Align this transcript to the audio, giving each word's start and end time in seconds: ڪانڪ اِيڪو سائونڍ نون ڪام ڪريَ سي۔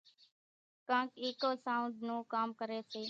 ڪانڪ 0.87 1.11
اِيڪو 1.23 1.49
سائونڍ 1.65 1.93
نون 2.07 2.21
ڪام 2.33 2.47
ڪريَ 2.59 2.79
سي۔ 2.91 2.99